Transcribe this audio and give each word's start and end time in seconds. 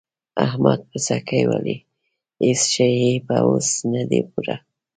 احمد 0.45 0.79
پسکۍ 0.89 1.41
ولي؛ 1.49 1.77
هيڅ 2.43 2.61
شی 2.73 2.91
يې 3.01 3.13
په 3.27 3.35
وس 3.49 3.69
نه 3.91 4.01
دی 4.09 4.19
پوره. 4.29 4.55